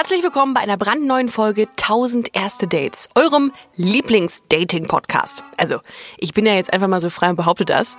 [0.00, 5.44] Herzlich willkommen bei einer brandneuen Folge 1000 erste Dates, eurem Lieblings-Dating-Podcast.
[5.58, 5.80] Also,
[6.16, 7.98] ich bin ja jetzt einfach mal so frei und behaupte das.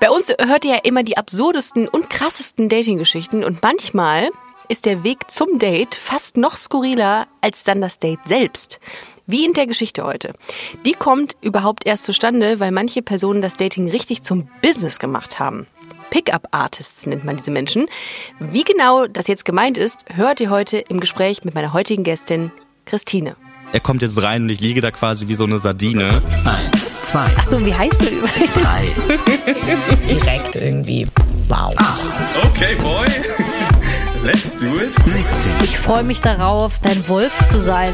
[0.00, 4.30] Bei uns hört ihr ja immer die absurdesten und krassesten Dating-Geschichten und manchmal
[4.68, 8.80] ist der Weg zum Date fast noch skurriler als dann das Date selbst.
[9.26, 10.32] Wie in der Geschichte heute.
[10.86, 15.66] Die kommt überhaupt erst zustande, weil manche Personen das Dating richtig zum Business gemacht haben.
[16.12, 17.86] Pickup-Artists nennt man diese Menschen.
[18.38, 22.52] Wie genau das jetzt gemeint ist, hört ihr heute im Gespräch mit meiner heutigen Gästin
[22.84, 23.34] Christine.
[23.72, 26.22] Er kommt jetzt rein und ich liege da quasi wie so eine Sardine.
[26.44, 28.52] Eins, zwei, Achso, und wie heißt du übrigens?
[28.52, 28.88] drei,
[30.10, 31.06] Direkt irgendwie.
[31.48, 31.74] Wow.
[32.44, 33.06] Okay, boy.
[34.24, 34.92] Let's do it.
[34.92, 37.92] 17, Ich freue mich darauf, dein Wolf zu sein.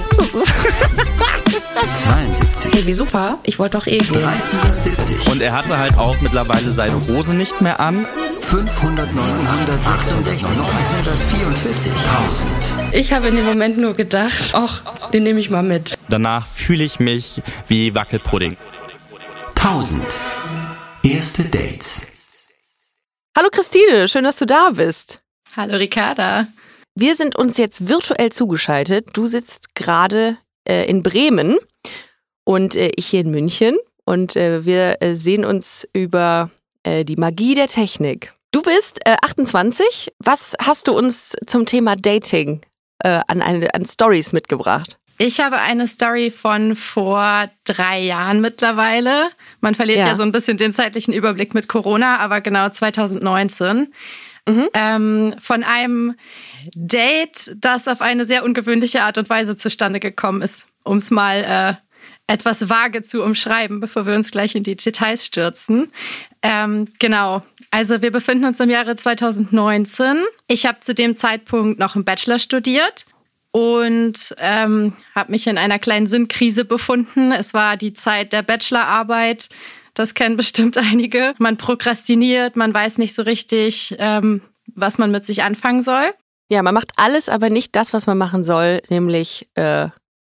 [1.94, 3.38] 72, Hey, wie super.
[3.44, 4.22] Ich wollte doch eh gehen.
[4.22, 8.06] 370, Und er hatte halt auch mittlerweile seine Hose nicht mehr an.
[8.40, 12.94] 500, 766, 944, 1000.
[12.94, 14.82] Ich habe in dem Moment nur gedacht, ach,
[15.12, 15.96] den nehme ich mal mit.
[16.08, 18.56] Danach fühle ich mich wie Wackelpudding.
[19.56, 20.02] 1000.
[21.02, 22.02] Erste Dates.
[23.36, 25.20] Hallo Christine, schön, dass du da bist.
[25.56, 26.46] Hallo Ricarda.
[26.94, 29.08] Wir sind uns jetzt virtuell zugeschaltet.
[29.14, 30.36] Du sitzt gerade
[30.68, 31.56] äh, in Bremen
[32.44, 33.76] und äh, ich hier in München.
[34.04, 36.50] Und äh, wir äh, sehen uns über
[36.82, 38.32] äh, die Magie der Technik.
[38.52, 40.12] Du bist äh, 28.
[40.18, 42.62] Was hast du uns zum Thema Dating
[43.04, 44.98] äh, an, eine, an Stories mitgebracht?
[45.20, 49.30] Ich habe eine Story von vor drei Jahren mittlerweile.
[49.60, 50.08] Man verliert Ja.
[50.08, 53.92] ja, so ein bisschen den zeitlichen Überblick mit Corona, aber genau 2019.
[54.74, 56.14] Ähm, von einem
[56.74, 61.78] Date, das auf eine sehr ungewöhnliche Art und Weise zustande gekommen ist, um es mal
[61.78, 61.88] äh,
[62.32, 65.90] etwas vage zu umschreiben, bevor wir uns gleich in die Details stürzen.
[66.42, 67.42] Ähm, genau.
[67.70, 70.24] Also wir befinden uns im Jahre 2019.
[70.46, 73.06] Ich habe zu dem Zeitpunkt noch einen Bachelor studiert
[73.50, 77.32] und ähm, habe mich in einer kleinen Sinnkrise befunden.
[77.32, 79.48] Es war die Zeit der Bachelorarbeit.
[79.98, 81.34] Das kennen bestimmt einige.
[81.38, 84.42] Man prokrastiniert, man weiß nicht so richtig, ähm,
[84.76, 86.14] was man mit sich anfangen soll.
[86.52, 89.88] Ja, man macht alles, aber nicht das, was man machen soll, nämlich äh,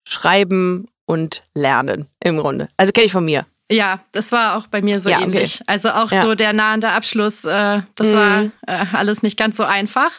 [0.06, 2.69] schreiben und lernen im Grunde.
[2.76, 3.47] Also kenne ich von mir.
[3.70, 5.25] Ja, das war auch bei mir so Ja, okay.
[5.26, 5.60] ähnlich.
[5.66, 6.22] Also auch Ja.
[6.25, 8.15] so der nahende Abschluss, äh, das Mhm.
[8.16, 10.10] war äh, alles nicht ganz so einfach.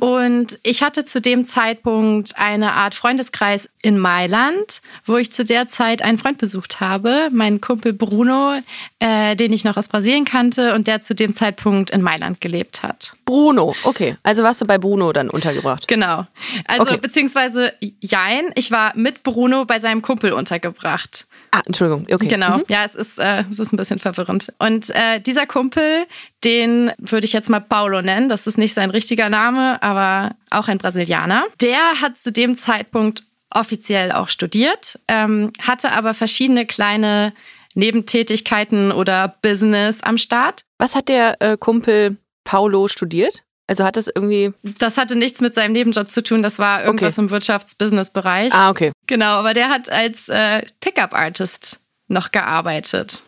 [0.00, 5.68] Und ich hatte zu dem Zeitpunkt eine Art Freundeskreis in Mailand, wo ich zu der
[5.68, 8.54] Zeit einen Freund besucht habe, meinen Kumpel Bruno,
[8.98, 12.82] äh, den ich noch aus Brasilien kannte und der zu dem Zeitpunkt in Mailand gelebt
[12.82, 13.14] hat.
[13.24, 14.16] Bruno, okay.
[14.22, 15.88] Also warst du bei Bruno dann untergebracht.
[15.88, 16.26] Genau.
[16.66, 16.98] Also Okay.
[16.98, 21.26] beziehungsweise Jein, ich war mit Bruno bei seinem Kumpel untergebracht.
[21.52, 22.28] Ah, Entschuldigung, okay.
[22.28, 24.52] Genau, ja, es ist, äh, es ist ein bisschen verwirrend.
[24.58, 26.06] Und äh, dieser Kumpel,
[26.44, 30.68] den würde ich jetzt mal Paulo nennen, das ist nicht sein richtiger Name, aber auch
[30.68, 31.44] ein Brasilianer.
[31.60, 37.32] Der hat zu dem Zeitpunkt offiziell auch studiert, ähm, hatte aber verschiedene kleine
[37.74, 40.64] Nebentätigkeiten oder Business am Start.
[40.78, 43.42] Was hat der äh, Kumpel Paulo studiert?
[43.70, 44.52] Also hat das irgendwie.
[44.64, 48.52] Das hatte nichts mit seinem Nebenjob zu tun, das war irgendwas im Wirtschafts-Business-Bereich.
[48.52, 48.90] Ah, okay.
[49.06, 51.78] Genau, aber der hat als äh, Pickup-Artist
[52.08, 53.22] noch gearbeitet.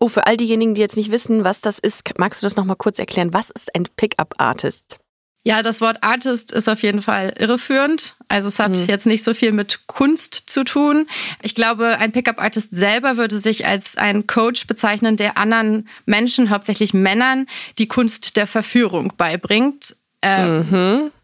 [0.00, 2.74] Oh, für all diejenigen, die jetzt nicht wissen, was das ist, magst du das nochmal
[2.74, 3.32] kurz erklären?
[3.32, 4.98] Was ist ein Pickup-Artist?
[5.42, 8.14] Ja, das Wort Artist ist auf jeden Fall irreführend.
[8.28, 11.06] Also es hat jetzt nicht so viel mit Kunst zu tun.
[11.42, 16.92] Ich glaube, ein Pickup-Artist selber würde sich als ein Coach bezeichnen, der anderen Menschen, hauptsächlich
[16.92, 17.46] Männern,
[17.78, 19.96] die Kunst der Verführung beibringt.
[20.20, 20.66] Ähm,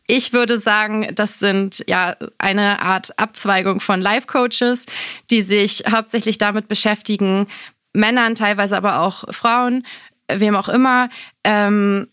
[0.08, 4.86] Ich würde sagen, das sind ja eine Art Abzweigung von Life-Coaches,
[5.30, 7.48] die sich hauptsächlich damit beschäftigen,
[7.92, 9.84] Männern, teilweise aber auch Frauen,
[10.28, 11.08] wem auch immer,
[11.44, 12.08] ähm,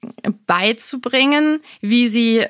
[0.46, 2.46] beizubringen, wie sie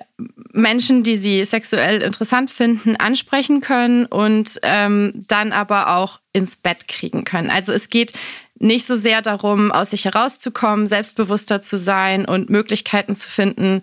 [0.52, 6.88] Menschen, die sie sexuell interessant finden, ansprechen können und ähm, dann aber auch ins Bett
[6.88, 7.50] kriegen können.
[7.50, 8.14] Also es geht
[8.60, 13.82] nicht so sehr darum, aus sich herauszukommen, selbstbewusster zu sein und Möglichkeiten zu finden,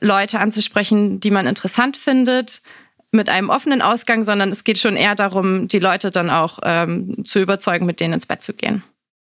[0.00, 2.62] Leute anzusprechen, die man interessant findet,
[3.12, 7.24] mit einem offenen Ausgang, sondern es geht schon eher darum, die Leute dann auch ähm,
[7.24, 8.82] zu überzeugen, mit denen ins Bett zu gehen.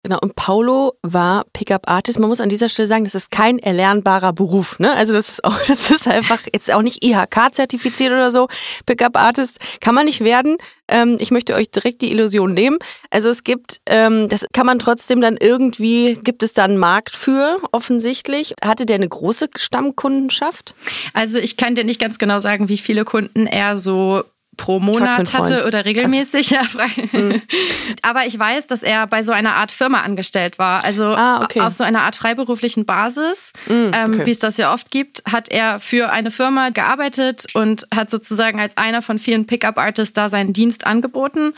[0.04, 2.18] Genau, und Paulo war Pickup-Artist.
[2.18, 4.80] Man muss an dieser Stelle sagen, das ist kein erlernbarer Beruf.
[4.80, 4.92] Ne?
[4.94, 8.48] Also das ist auch, das ist einfach jetzt auch nicht IHK-zertifiziert oder so.
[8.88, 10.58] Pickup-Artist kann man nicht werden.
[10.88, 12.80] Ähm, ich möchte euch direkt die Illusion nehmen.
[13.12, 17.16] Also es gibt, ähm, das kann man trotzdem dann irgendwie, gibt es da einen Markt
[17.16, 18.56] für, offensichtlich.
[18.66, 20.74] Hatte der eine große Stammkundenschaft?
[21.14, 24.24] Also ich kann dir nicht ganz genau sagen, wie viele Kunden er so
[24.62, 26.52] pro Monat hatte oder regelmäßig.
[26.52, 26.88] Ja, frei.
[27.12, 27.42] Mhm.
[28.04, 30.84] Aber ich weiß, dass er bei so einer Art Firma angestellt war.
[30.84, 31.60] Also Ah, okay.
[31.60, 34.26] Mhm, auf so einer Art freiberuflichen Basis, ähm, okay.
[34.26, 38.60] wie es das ja oft gibt, hat er für eine Firma gearbeitet und hat sozusagen
[38.60, 41.54] als einer von vielen Pickup-Artists da seinen Dienst angeboten.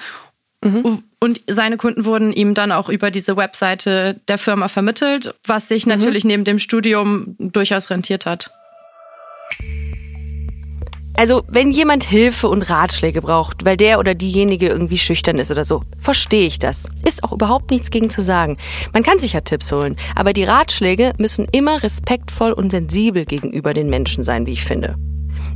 [0.64, 1.04] Mhm.
[1.20, 5.86] Und seine Kunden wurden ihm dann auch über diese Webseite der Firma vermittelt, was sich
[5.86, 5.92] Mhm.
[5.92, 8.52] natürlich neben dem Studium durchaus rentiert hat.
[11.16, 15.64] Also, wenn jemand Hilfe und Ratschläge braucht, weil der oder diejenige irgendwie schüchtern ist oder
[15.64, 16.86] so, verstehe ich das.
[17.08, 18.58] Ist auch überhaupt nichts gegen zu sagen.
[18.94, 23.76] Man kann sich ja Tipps holen, aber die Ratschläge müssen immer respektvoll und sensibel gegenüber
[23.76, 24.96] den Menschen sein, wie ich finde.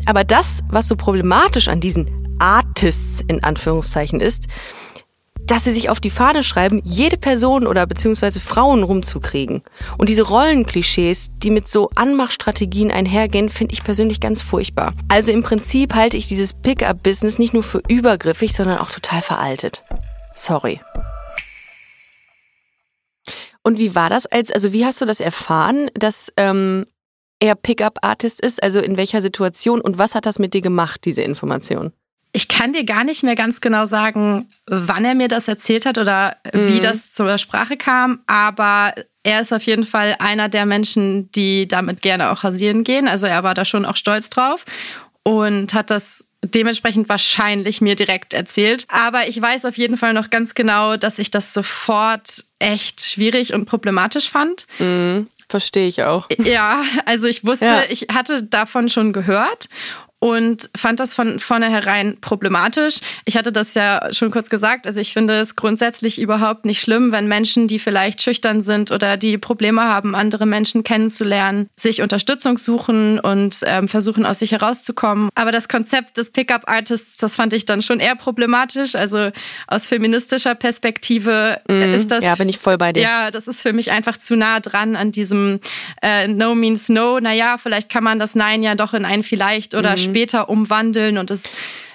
[0.05, 4.47] Aber das, was so problematisch an diesen Artists in Anführungszeichen ist,
[5.47, 9.63] dass sie sich auf die Fahne schreiben, jede Person oder beziehungsweise Frauen rumzukriegen.
[9.97, 14.93] Und diese Rollenklischees, die mit so Anmachstrategien einhergehen, finde ich persönlich ganz furchtbar.
[15.07, 19.81] Also im Prinzip halte ich dieses Pickup-Business nicht nur für übergriffig, sondern auch total veraltet.
[20.33, 20.81] Sorry.
[23.63, 26.85] Und wie war das als, also wie hast du das erfahren, dass ähm,
[27.39, 28.61] er Pickup-Artist ist?
[28.61, 31.93] Also in welcher Situation und was hat das mit dir gemacht, diese Information?
[32.37, 35.97] Ich kann dir gar nicht mehr ganz genau sagen, wann er mir das erzählt hat
[35.97, 38.93] oder wie das zur Sprache kam, aber
[39.23, 43.07] er ist auf jeden Fall einer der Menschen, die damit gerne auch hasieren gehen.
[43.07, 44.65] Also er war da schon auch stolz drauf
[45.23, 48.85] und hat das dementsprechend wahrscheinlich mir direkt erzählt.
[48.87, 53.55] Aber ich weiß auf jeden Fall noch ganz genau, dass ich das sofort echt schwierig
[53.55, 54.67] und problematisch fand.
[55.49, 56.27] Verstehe ich auch.
[56.37, 57.83] Ja, also ich wusste, Ja.
[57.89, 59.69] ich hatte davon schon gehört
[60.19, 62.99] und fand das von vornherein problematisch.
[63.25, 64.87] Ich hatte das ja schon kurz gesagt.
[64.87, 69.17] Also ich finde es grundsätzlich überhaupt nicht schlimm, wenn Menschen, die vielleicht schüchtern sind oder
[69.17, 75.29] die Probleme haben, andere Menschen kennenzulernen, sich Unterstützung suchen und ähm, versuchen, aus sich herauszukommen.
[75.35, 78.95] Aber das Konzept des Pickup-Artists, das fand ich dann schon eher problematisch.
[78.95, 79.29] Also
[79.67, 82.23] aus feministischer Perspektive äh, ist das.
[82.23, 83.03] Ja, bin ich voll bei dir.
[83.03, 85.59] ja, das ist für mich einfach zu nah dran an diesem
[86.01, 87.19] äh, No means No.
[87.19, 90.06] Naja, vielleicht kann man das Nein ja doch in ein Vielleicht oder Mhm.
[90.09, 91.43] Später umwandeln und es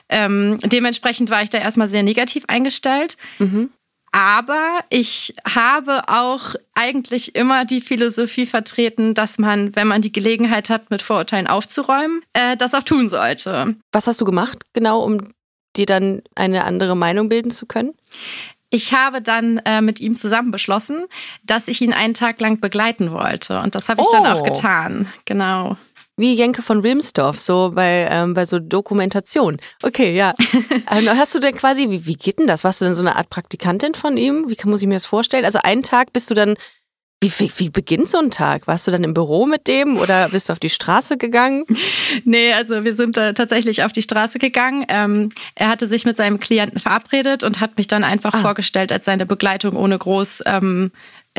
[0.08, 3.16] ähm, dementsprechend war ich da erstmal sehr negativ eingestellt.
[3.38, 3.70] Mhm.
[4.14, 10.68] Aber ich habe auch eigentlich immer die Philosophie vertreten, dass man, wenn man die Gelegenheit
[10.68, 13.74] hat, mit Vorurteilen aufzuräumen, äh, das auch tun sollte.
[13.90, 15.32] Was hast du gemacht, genau, um
[15.78, 17.94] dir dann eine andere Meinung bilden zu können?
[18.68, 21.04] Ich habe dann äh, mit ihm zusammen beschlossen,
[21.42, 23.60] dass ich ihn einen Tag lang begleiten wollte.
[23.60, 24.40] Und das habe ich dann Oh.
[24.40, 25.10] auch getan.
[25.24, 25.78] Genau.
[26.16, 29.58] Wie Jenke von Wilmsdorf, so bei, ähm, bei so Dokumentation.
[29.82, 30.34] Okay, ja.
[30.90, 32.64] ähm, hast du denn quasi, wie, wie geht denn das?
[32.64, 34.44] Warst du denn so eine Art Praktikantin von ihm?
[34.48, 35.46] Wie kann, muss ich mir das vorstellen?
[35.46, 36.56] Also einen Tag bist du dann,
[37.22, 38.66] wie, wie, wie beginnt so ein Tag?
[38.66, 41.64] Warst du dann im Büro mit dem oder bist du auf die Straße gegangen?
[42.24, 44.84] Nee, also wir sind äh, tatsächlich auf die Straße gegangen.
[44.88, 49.06] Ähm, er hatte sich mit seinem Klienten verabredet und hat mich dann einfach vorgestellt als
[49.06, 50.92] seine Begleitung, ohne groß ähm,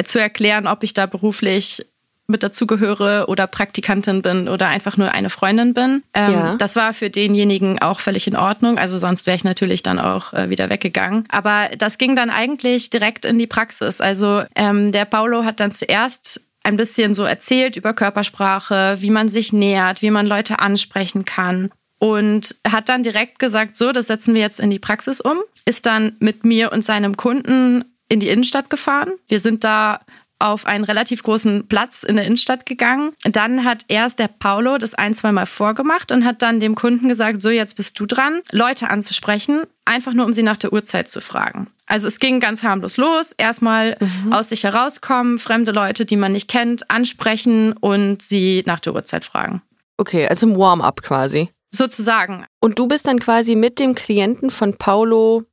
[0.03, 1.85] zu erklären, ob ich da beruflich
[2.27, 6.03] mit dazugehöre oder Praktikantin bin oder einfach nur eine Freundin bin.
[6.13, 6.55] Ähm, Ja.
[6.55, 8.77] Das war für denjenigen auch völlig in Ordnung.
[8.77, 11.25] Also sonst wäre ich natürlich dann auch äh, wieder weggegangen.
[11.29, 13.99] Aber das ging dann eigentlich direkt in die Praxis.
[13.99, 19.27] Also ähm, der Paulo hat dann zuerst ein bisschen so erzählt über Körpersprache, wie man
[19.27, 21.71] sich nähert, wie man Leute ansprechen kann.
[21.99, 25.37] Und hat dann direkt gesagt, so, das setzen wir jetzt in die Praxis um.
[25.65, 29.11] Ist dann mit mir und seinem Kunden in die Innenstadt gefahren.
[29.27, 29.99] Wir sind da
[30.39, 33.13] auf einen relativ großen Platz in der Innenstadt gegangen.
[33.23, 37.07] Dann hat erst der Paulo das ein, zwei Mal vorgemacht und hat dann dem Kunden
[37.07, 41.07] gesagt, so jetzt bist du dran, Leute anzusprechen, einfach nur um sie nach der Uhrzeit
[41.07, 41.67] zu fragen.
[41.85, 43.33] Also es ging ganz harmlos los.
[43.37, 43.97] Erstmal
[44.31, 49.25] aus sich herauskommen, fremde Leute, die man nicht kennt, ansprechen und sie nach der Uhrzeit
[49.25, 49.61] fragen.
[49.97, 51.49] Okay, also im Warm-up quasi.
[51.71, 52.45] Sozusagen.
[52.59, 55.43] Und du bist dann quasi mit dem Klienten von Paulo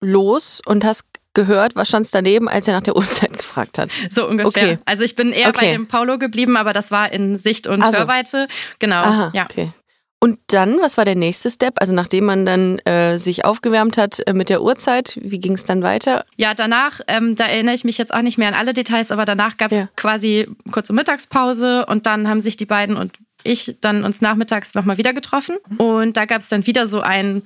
[0.00, 1.04] los und hast
[1.36, 3.90] gehört, was stand daneben, als er nach der Uhrzeit gefragt hat.
[4.10, 4.48] So ungefähr.
[4.72, 4.78] Okay.
[4.86, 5.58] Also ich bin eher Okay.
[5.66, 7.98] bei dem Paulo geblieben, aber das war in Sicht und Ach so.
[8.00, 8.48] Hörweite.
[8.80, 8.96] Genau.
[9.02, 9.44] Aha, ja.
[9.44, 9.70] okay.
[10.18, 11.74] Und dann, was war der nächste Step?
[11.78, 15.64] Also nachdem man dann äh, sich aufgewärmt hat äh, mit der Uhrzeit, wie ging es
[15.64, 16.24] dann weiter?
[16.36, 19.26] Ja, danach, ähm, da erinnere ich mich jetzt auch nicht mehr an alle Details, aber
[19.26, 19.88] danach gab es Ja.
[19.94, 23.12] quasi kurze Mittagspause und dann haben sich die beiden und
[23.44, 25.56] ich dann uns nachmittags nochmal wieder getroffen.
[25.76, 27.42] Und da gab es dann wieder so ein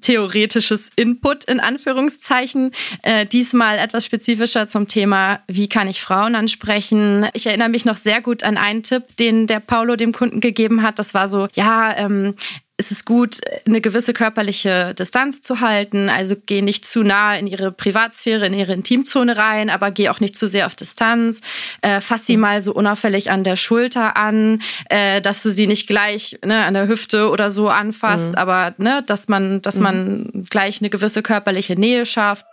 [0.00, 2.72] theoretisches Input in Anführungszeichen.
[3.02, 7.26] Äh, diesmal etwas spezifischer zum Thema, wie kann ich Frauen ansprechen.
[7.32, 10.82] Ich erinnere mich noch sehr gut an einen Tipp, den der Paulo dem Kunden gegeben
[10.82, 10.98] hat.
[10.98, 12.34] Das war so, ja, ähm,
[12.76, 16.08] ist es gut, eine gewisse körperliche Distanz zu halten.
[16.08, 20.18] Also geh nicht zu nah in ihre Privatsphäre, in ihre Intimzone rein, aber geh auch
[20.18, 21.40] nicht zu sehr auf Distanz.
[21.82, 25.86] Äh, fass sie mal so unauffällig an der Schulter an, äh, dass du sie nicht
[25.86, 28.38] gleich ne, an der Hüfte oder so anfasst, mhm.
[28.38, 29.82] aber ne, dass man, dass mhm.
[29.82, 32.44] man gleich eine gewisse körperliche Nähe schafft.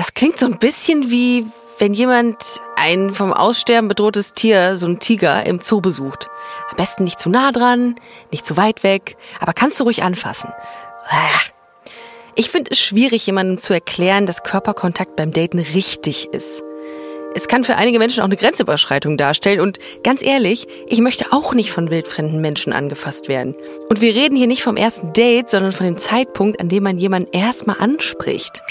[0.00, 1.44] Das klingt so ein bisschen wie,
[1.78, 2.38] wenn jemand
[2.76, 6.30] ein vom Aussterben bedrohtes Tier, so ein Tiger, im Zoo besucht.
[6.70, 7.96] Am besten nicht zu nah dran,
[8.32, 10.48] nicht zu weit weg, aber kannst du ruhig anfassen.
[12.34, 16.62] Ich finde es schwierig, jemandem zu erklären, dass Körperkontakt beim Daten richtig ist.
[17.34, 21.52] Es kann für einige Menschen auch eine Grenzüberschreitung darstellen und ganz ehrlich, ich möchte auch
[21.52, 23.54] nicht von wildfremden Menschen angefasst werden.
[23.90, 26.96] Und wir reden hier nicht vom ersten Date, sondern von dem Zeitpunkt, an dem man
[26.96, 28.62] jemanden erstmal anspricht.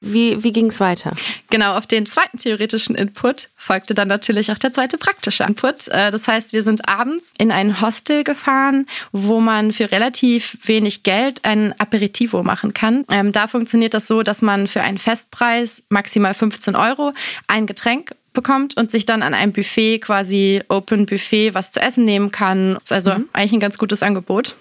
[0.00, 1.12] Wie, wie ging es weiter?
[1.50, 5.88] Genau, auf den zweiten theoretischen Input folgte dann natürlich auch der zweite praktische Input.
[5.88, 11.02] Äh, das heißt, wir sind abends in ein Hostel gefahren, wo man für relativ wenig
[11.02, 13.04] Geld ein Aperitivo machen kann.
[13.10, 17.12] Ähm, da funktioniert das so, dass man für einen Festpreis, maximal 15 Euro,
[17.48, 22.04] ein Getränk bekommt und sich dann an einem Buffet, quasi Open Buffet, was zu essen
[22.04, 22.78] nehmen kann.
[22.88, 23.28] Also mhm.
[23.32, 24.54] eigentlich ein ganz gutes Angebot.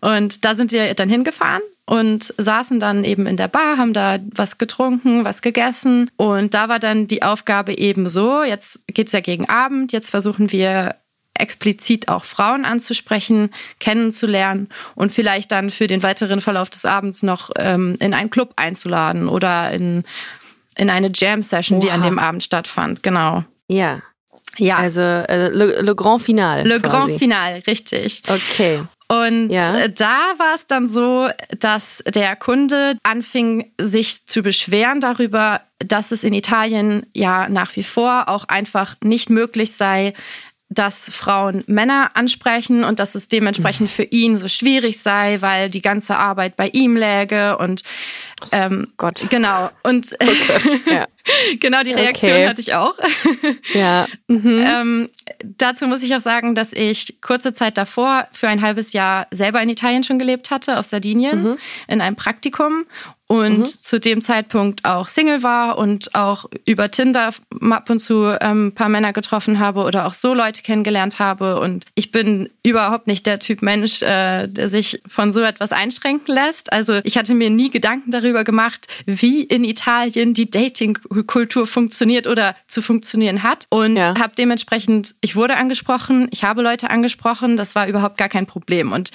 [0.00, 4.18] Und da sind wir dann hingefahren und saßen dann eben in der Bar, haben da
[4.34, 6.10] was getrunken, was gegessen.
[6.16, 10.52] Und da war dann die Aufgabe eben so, jetzt geht's ja gegen Abend, jetzt versuchen
[10.52, 10.96] wir
[11.32, 17.52] explizit auch Frauen anzusprechen, kennenzulernen und vielleicht dann für den weiteren Verlauf des Abends noch
[17.56, 20.04] ähm, in einen Club einzuladen oder in,
[20.76, 23.02] in eine Jam-Session, die an dem Abend stattfand.
[23.02, 23.44] Genau.
[23.66, 24.02] Ja.
[24.58, 24.76] Ja.
[24.76, 26.68] Also äh, le, le Grand Final.
[26.68, 26.96] Le quasi.
[26.96, 28.22] Grand Final, richtig.
[28.28, 28.82] Okay.
[29.08, 29.78] Und ja.
[29.78, 36.12] Äh, da war es dann so, dass der Kunde anfing, sich zu beschweren darüber, dass
[36.12, 40.12] es in Italien ja nach wie vor auch einfach nicht möglich sei,
[40.70, 45.80] dass Frauen Männer ansprechen und dass es dementsprechend für ihn so schwierig sei, weil die
[45.80, 47.82] ganze Arbeit bei ihm läge und
[48.52, 49.26] ähm, Gott.
[49.30, 49.70] Genau.
[49.82, 51.06] Und oh ja.
[51.60, 52.48] genau die Reaktion okay.
[52.48, 52.94] hatte ich auch.
[53.74, 54.06] ja.
[54.28, 54.64] Mhm.
[54.66, 55.08] Ähm,
[55.44, 59.62] dazu muss ich auch sagen, dass ich kurze Zeit davor für ein halbes Jahr selber
[59.62, 61.58] in Italien schon gelebt hatte, auf Sardinien, mhm.
[61.86, 62.86] in einem Praktikum
[63.26, 63.64] und mhm.
[63.66, 67.30] zu dem Zeitpunkt auch Single war und auch über Tinder
[67.70, 71.60] ab und zu ähm, ein paar Männer getroffen habe oder auch so Leute kennengelernt habe.
[71.60, 76.34] Und ich bin überhaupt nicht der Typ Mensch, äh, der sich von so etwas einschränken
[76.34, 76.72] lässt.
[76.72, 82.56] Also ich hatte mir nie Gedanken darüber gemacht, wie in Italien die Dating-Kultur funktioniert oder
[82.66, 83.66] zu funktionieren hat.
[83.70, 84.18] Und ja.
[84.18, 88.92] habe dementsprechend, ich wurde angesprochen, ich habe Leute angesprochen, das war überhaupt gar kein Problem.
[88.92, 89.10] Und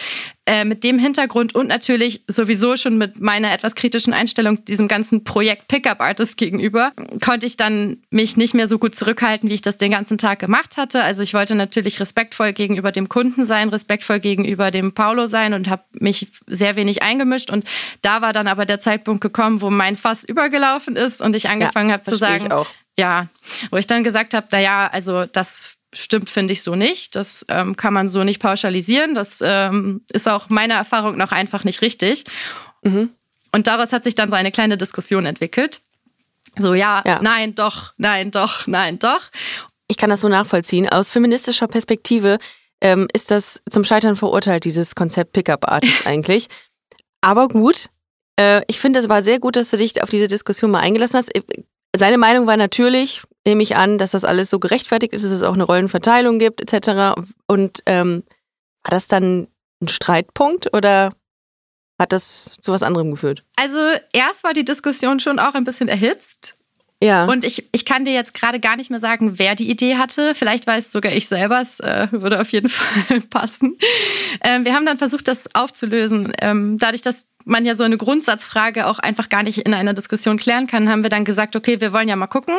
[0.46, 5.24] äh, mit dem Hintergrund und natürlich sowieso schon mit meiner etwas kritischen Einstellung diesem ganzen
[5.24, 6.92] Projekt Pickup Artist gegenüber,
[7.24, 10.40] konnte ich dann mich nicht mehr so gut zurückhalten, wie ich das den ganzen Tag
[10.40, 11.02] gemacht hatte.
[11.02, 15.70] Also ich wollte natürlich respektvoll gegenüber dem Kunden sein, respektvoll gegenüber dem Paulo sein und
[15.70, 17.50] habe mich sehr wenig eingemischt.
[17.50, 17.64] Und
[18.02, 21.90] da war dann aber der Zeitpunkt gekommen, wo mein Fass übergelaufen ist und ich angefangen
[21.90, 22.50] ja, habe zu sagen,
[22.98, 23.28] ja,
[23.72, 27.16] wo ich dann gesagt habe, naja, also das stimmt, finde ich so nicht.
[27.16, 29.14] Das ähm, kann man so nicht pauschalisieren.
[29.14, 32.24] Das ähm, ist auch meiner Erfahrung nach einfach nicht richtig.
[32.84, 33.10] Mhm.
[33.52, 35.82] Und daraus hat sich dann so eine kleine Diskussion entwickelt.
[36.58, 39.30] So, ja, ja, nein, doch, nein, doch, nein, doch.
[39.88, 40.90] Ich kann das so nachvollziehen.
[40.90, 42.38] Aus feministischer Perspektive
[42.82, 46.48] ähm, ist das zum Scheitern verurteilt, dieses Konzept Pickup Artist eigentlich.
[47.22, 47.90] Aber gut,
[48.40, 51.18] äh, ich finde, es war sehr gut, dass du dich auf diese Diskussion mal eingelassen
[51.18, 51.32] hast.
[51.96, 55.44] Seine Meinung war natürlich, nehme ich an, dass das alles so gerechtfertigt ist, dass es
[55.44, 57.22] auch eine Rollenverteilung gibt, etc.
[57.48, 58.24] Und ähm,
[58.84, 59.48] war das dann
[59.82, 61.14] ein Streitpunkt oder
[62.00, 63.44] hat das zu was anderem geführt?
[63.56, 63.80] Also
[64.14, 66.58] erst war die Diskussion schon auch ein bisschen erhitzt.
[67.04, 67.26] Ja.
[67.26, 70.34] Und ich, ich kann dir jetzt gerade gar nicht mehr sagen, wer die Idee hatte.
[70.36, 73.78] Vielleicht weiß sogar ich selber, es äh, würde auf jeden Fall passen.
[74.42, 76.32] Ähm, wir haben dann versucht, das aufzulösen.
[76.40, 80.38] Ähm, dadurch, dass man ja so eine Grundsatzfrage auch einfach gar nicht in einer Diskussion
[80.38, 82.56] klären kann, haben wir dann gesagt, okay, wir wollen ja mal gucken.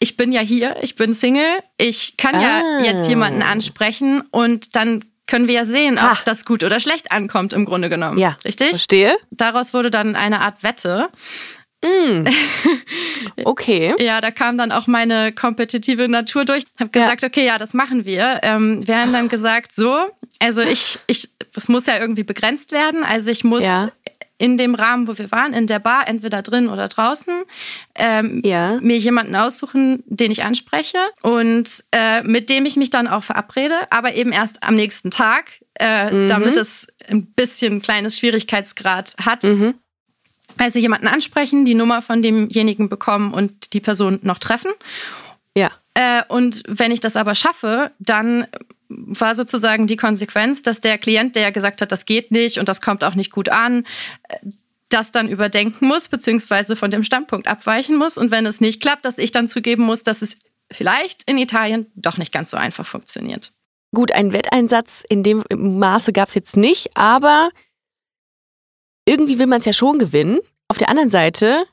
[0.00, 2.42] Ich bin ja hier, ich bin Single, ich kann ah.
[2.42, 7.12] ja jetzt jemanden ansprechen und dann können wir ja sehen, ob das gut oder schlecht
[7.12, 8.18] ankommt im Grunde genommen.
[8.18, 8.70] Ja, richtig?
[8.70, 9.16] Verstehe.
[9.30, 11.08] Daraus wurde dann eine Art Wette.
[11.84, 12.24] Mm.
[13.44, 13.94] Okay.
[13.98, 16.64] ja, da kam dann auch meine kompetitive Natur durch.
[16.78, 17.28] Hab gesagt, ja.
[17.28, 18.40] okay, ja, das machen wir.
[18.42, 19.96] Ähm, wir haben dann gesagt, so,
[20.38, 23.04] also ich, ich, das muss ja irgendwie begrenzt werden.
[23.04, 23.92] Also ich muss ja
[24.38, 27.42] in dem Rahmen, wo wir waren, in der Bar, entweder drin oder draußen,
[27.96, 28.78] ähm, ja.
[28.80, 33.74] mir jemanden aussuchen, den ich anspreche und äh, mit dem ich mich dann auch verabrede,
[33.90, 36.28] aber eben erst am nächsten Tag, äh, mhm.
[36.28, 39.42] damit es ein bisschen kleines Schwierigkeitsgrad hat.
[39.42, 39.74] Mhm.
[40.56, 44.70] Also jemanden ansprechen, die Nummer von demjenigen bekommen und die Person noch treffen.
[45.56, 45.70] Ja.
[45.94, 48.46] Äh, und wenn ich das aber schaffe, dann
[48.88, 52.80] war sozusagen die Konsequenz, dass der Klient, der gesagt hat, das geht nicht und das
[52.80, 53.84] kommt auch nicht gut an,
[54.88, 58.16] das dann überdenken muss, beziehungsweise von dem Standpunkt abweichen muss.
[58.16, 60.36] Und wenn es nicht klappt, dass ich dann zugeben muss, dass es
[60.70, 63.52] vielleicht in Italien doch nicht ganz so einfach funktioniert.
[63.94, 67.50] Gut, einen Wetteinsatz in dem Maße gab es jetzt nicht, aber
[69.06, 70.38] irgendwie will man es ja schon gewinnen.
[70.68, 71.64] Auf der anderen Seite,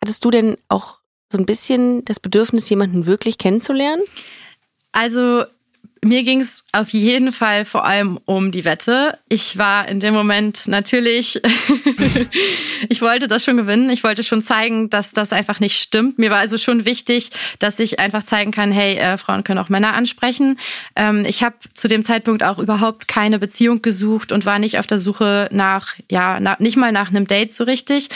[0.00, 0.98] hattest du denn auch
[1.32, 4.02] so ein bisschen das Bedürfnis, jemanden wirklich kennenzulernen?
[4.92, 5.44] Also
[6.04, 9.18] mir ging es auf jeden Fall vor allem um die Wette.
[9.28, 11.40] Ich war in dem Moment natürlich,
[12.88, 13.90] ich wollte das schon gewinnen.
[13.90, 16.18] Ich wollte schon zeigen, dass das einfach nicht stimmt.
[16.18, 19.68] Mir war also schon wichtig, dass ich einfach zeigen kann, hey, äh, Frauen können auch
[19.68, 20.58] Männer ansprechen.
[20.94, 24.86] Ähm, ich habe zu dem Zeitpunkt auch überhaupt keine Beziehung gesucht und war nicht auf
[24.86, 28.08] der Suche nach, ja, nach, nicht mal nach einem Date so richtig.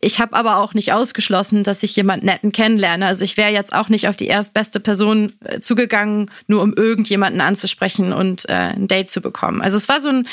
[0.00, 3.06] Ich habe aber auch nicht ausgeschlossen, dass ich jemanden netten kennenlerne.
[3.06, 7.40] Also ich wäre jetzt auch nicht auf die erstbeste Person äh, zugegangen, nur um irgendjemanden
[7.40, 9.62] anzusprechen und äh, ein Date zu bekommen.
[9.62, 10.28] Also es war so ein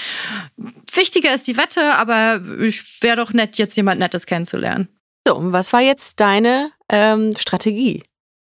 [0.94, 4.90] wichtiger ist die Wette, aber ich wäre doch nett, jetzt jemand Nettes kennenzulernen.
[5.26, 8.04] So, und was war jetzt deine ähm, Strategie?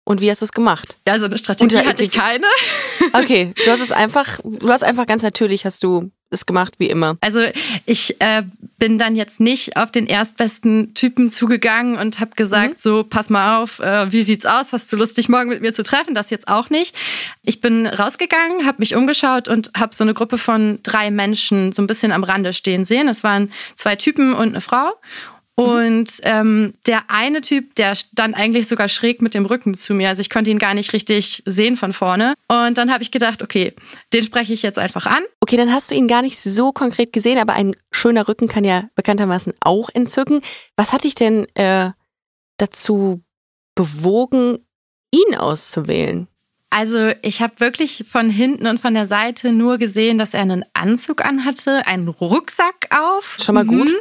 [0.06, 0.98] Und wie hast du es gemacht?
[1.08, 2.46] Ja, so eine Strategie Unter- hatte ich keine.
[3.14, 6.88] Okay, du hast es einfach, du hast einfach ganz natürlich, hast du es gemacht, wie
[6.88, 7.18] immer.
[7.22, 7.42] Also
[7.86, 8.44] ich äh,
[8.80, 13.62] bin dann jetzt nicht auf den erstbesten Typen zugegangen und habe gesagt, so pass mal
[13.62, 14.74] auf, äh, wie sieht's aus?
[14.74, 16.16] Hast du Lust, dich morgen mit mir zu treffen?
[16.16, 16.96] Das jetzt auch nicht.
[17.44, 21.82] Ich bin rausgegangen, habe mich umgeschaut und habe so eine Gruppe von drei Menschen so
[21.82, 23.08] ein bisschen am Rande stehen sehen.
[23.08, 24.94] Es waren zwei Typen und eine Frau.
[25.64, 30.10] Und ähm, der eine Typ, der stand eigentlich sogar schräg mit dem Rücken zu mir.
[30.10, 32.34] Also ich konnte ihn gar nicht richtig sehen von vorne.
[32.48, 33.74] Und dann habe ich gedacht, okay,
[34.14, 35.24] den spreche ich jetzt einfach an.
[35.40, 38.64] Okay, dann hast du ihn gar nicht so konkret gesehen, aber ein schöner Rücken kann
[38.64, 40.42] ja bekanntermaßen auch entzücken.
[40.76, 41.92] Was hat dich denn äh,
[42.58, 43.22] dazu
[43.76, 44.60] bewogen,
[45.12, 46.28] ihn auszuwählen?
[46.74, 50.64] Also ich habe wirklich von hinten und von der Seite nur gesehen, dass er einen
[50.74, 53.38] Anzug anhatte, einen Rucksack auf.
[53.44, 53.92] Schon mal gut.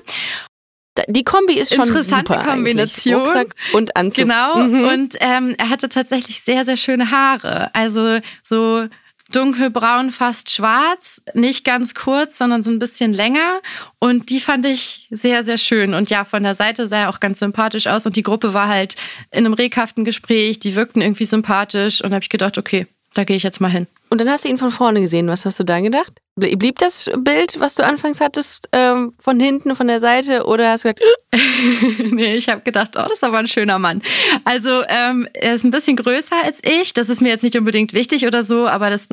[1.09, 3.17] Die Kombi ist schon Interessante super Kombination.
[3.17, 3.29] Eigentlich.
[3.29, 4.25] Rucksack und Anzug.
[4.25, 4.57] Genau.
[4.57, 4.85] Mhm.
[4.89, 7.75] Und ähm, er hatte tatsächlich sehr, sehr schöne Haare.
[7.75, 8.87] Also so
[9.33, 13.61] dunkelbraun, fast schwarz, nicht ganz kurz, sondern so ein bisschen länger.
[13.99, 15.95] Und die fand ich sehr, sehr schön.
[15.95, 18.07] Und ja, von der Seite sah er auch ganz sympathisch aus.
[18.07, 18.97] Und die Gruppe war halt
[19.31, 20.59] in einem reghaften Gespräch.
[20.59, 22.03] Die wirkten irgendwie sympathisch.
[22.03, 23.87] Und da habe ich gedacht, okay, da gehe ich jetzt mal hin.
[24.09, 25.29] Und dann hast du ihn von vorne gesehen.
[25.29, 26.20] Was hast du da gedacht?
[26.37, 30.47] Blie- Blieb das Bild, was du anfangs hattest, ähm, von hinten, von der Seite?
[30.47, 31.03] Oder hast du gesagt,
[32.13, 34.01] nee, ich habe gedacht, oh, das ist aber ein schöner Mann.
[34.45, 36.93] Also ähm, er ist ein bisschen größer als ich.
[36.95, 39.09] Das ist mir jetzt nicht unbedingt wichtig oder so, aber das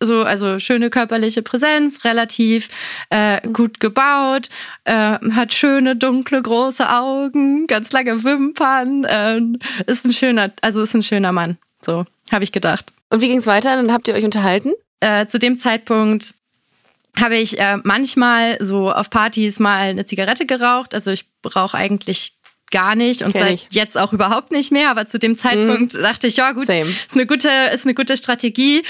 [0.00, 2.68] so also schöne körperliche Präsenz, relativ
[3.10, 4.48] äh, gut gebaut,
[4.84, 9.04] äh, hat schöne dunkle große Augen, ganz lange Wimpern.
[9.04, 9.40] Äh,
[9.86, 11.58] ist ein schöner, also ist ein schöner Mann.
[11.80, 12.86] So habe ich gedacht.
[13.10, 13.76] und wie ging's weiter?
[13.76, 14.72] Dann habt ihr euch unterhalten?
[15.00, 16.34] Äh, zu dem Zeitpunkt
[17.18, 20.94] habe ich äh, manchmal so auf Partys mal eine Zigarette geraucht.
[20.94, 22.36] Also ich rauche eigentlich
[22.70, 24.90] gar nicht und seit jetzt auch überhaupt nicht mehr.
[24.90, 26.90] Aber zu dem Zeitpunkt dachte ich, ja gut, Same.
[26.90, 28.82] ist eine gute, ist eine gute Strategie.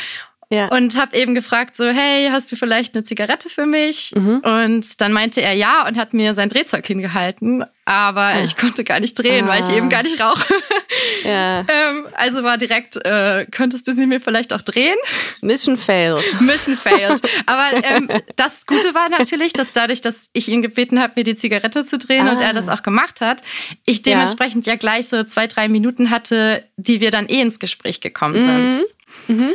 [0.49, 0.69] Ja.
[0.69, 4.13] Und habe eben gefragt, so, hey, hast du vielleicht eine Zigarette für mich?
[4.15, 4.39] Mhm.
[4.45, 7.65] Und dann meinte er ja und hat mir sein Drehzeug hingehalten.
[7.85, 9.77] Aber ich konnte gar nicht drehen, weil ich Ah.
[9.77, 10.45] eben gar nicht rauche.
[11.25, 11.61] ja.
[11.61, 14.97] ähm, also war direkt, äh, könntest du sie mir vielleicht auch drehen?
[15.41, 16.25] Mission failed.
[16.41, 17.21] Mission failed.
[17.47, 21.35] Aber ähm, das Gute war natürlich, dass dadurch, dass ich ihn gebeten habe, mir die
[21.35, 22.43] Zigarette zu drehen und Ah.
[22.43, 23.43] er das auch gemacht hat,
[23.85, 24.77] ich dementsprechend ja.
[24.77, 28.71] gleich so zwei, drei Minuten hatte, die wir dann eh ins Gespräch gekommen sind.
[28.73, 28.83] So.
[29.29, 29.55] Mhm.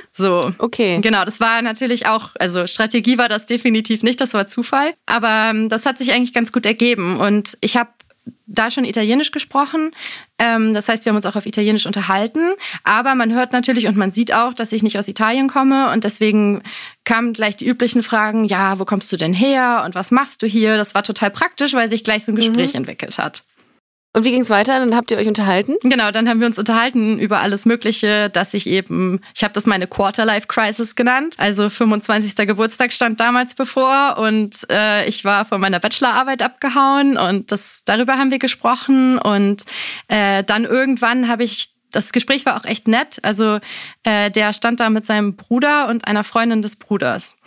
[0.57, 0.99] Okay.
[1.01, 4.93] Genau, das war natürlich auch, also Strategie war das definitiv nicht, das war Zufall.
[5.05, 7.19] Aber ähm, das hat sich eigentlich ganz gut ergeben.
[7.19, 7.89] Und ich habe
[8.45, 9.91] da schon Italienisch gesprochen.
[10.37, 12.53] Ähm, das heißt, wir haben uns auch auf Italienisch unterhalten.
[12.83, 15.91] Aber man hört natürlich und man sieht auch, dass ich nicht aus Italien komme.
[15.91, 16.61] Und deswegen
[17.05, 20.47] kamen gleich die üblichen Fragen, ja, wo kommst du denn her und was machst du
[20.47, 20.77] hier?
[20.77, 23.43] Das war total praktisch, weil sich gleich so ein Gespräch entwickelt hat.
[24.13, 24.77] Und wie ging's weiter?
[24.77, 25.75] Dann habt ihr euch unterhalten?
[25.83, 29.65] Genau, dann haben wir uns unterhalten über alles Mögliche, dass ich eben, ich habe das
[29.65, 31.35] meine Quarter-Life-Crisis genannt.
[31.37, 32.35] Also 25.
[32.45, 38.17] Geburtstag stand damals bevor und äh, ich war von meiner Bachelorarbeit abgehauen und das darüber
[38.17, 39.17] haben wir gesprochen.
[39.17, 39.63] Und
[40.09, 43.19] äh, dann irgendwann habe ich das Gespräch war auch echt nett.
[43.21, 43.59] Also
[44.03, 47.37] äh, der stand da mit seinem Bruder und einer Freundin des Bruders.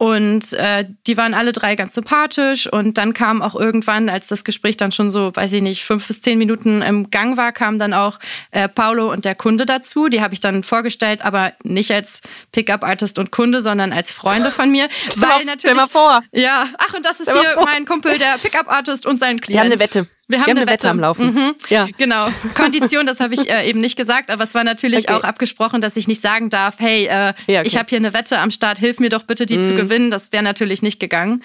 [0.00, 2.66] Und äh, die waren alle drei ganz sympathisch.
[2.66, 6.06] Und dann kam auch irgendwann, als das Gespräch dann schon so, weiß ich nicht, fünf
[6.06, 8.18] bis zehn Minuten im Gang war, kam dann auch
[8.50, 10.08] äh, Paulo und der Kunde dazu.
[10.08, 14.72] Die habe ich dann vorgestellt, aber nicht als Pickup-Artist und Kunde, sondern als Freunde von
[14.72, 14.88] mir.
[15.16, 16.22] mal- stell mal vor.
[16.32, 19.54] Ja, ach, und das ist Stell hier mein Kumpel, der Pickup-Artist und sein Klient.
[19.56, 20.08] Wir haben eine Wette.
[20.30, 21.34] Wir haben, Wir haben eine Wette am Laufen.
[21.34, 21.54] Mhm.
[21.68, 21.88] Ja.
[21.98, 22.26] Genau.
[22.54, 25.12] Kondition, das habe ich äh, eben nicht gesagt, aber es war natürlich Okay.
[25.18, 27.60] auch abgesprochen, dass ich nicht sagen darf, hey, äh, Ja, okay.
[27.60, 27.66] Mhm.
[27.66, 30.10] ich habe hier eine Wette am Start, hilf mir doch bitte, die zu gewinnen.
[30.10, 31.42] Das wäre natürlich nicht gegangen.